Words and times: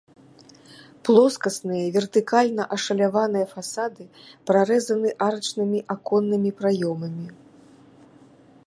Плоскасныя 1.09 1.91
вертыкальна 1.97 2.63
ашаляваныя 2.77 3.45
фасады 3.53 4.03
прарэзаны 4.49 5.09
арачнымі 5.29 5.79
аконнымі 5.97 6.49
праёмамі. 6.65 7.27